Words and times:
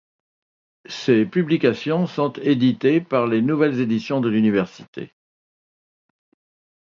Ses 0.89 1.27
publications 1.27 2.07
sont 2.07 2.33
éditées 2.41 3.01
par 3.01 3.27
les 3.27 3.43
Nouvelles 3.43 3.79
Éditions 3.81 4.19
de 4.19 4.29
l’Université. 4.29 5.13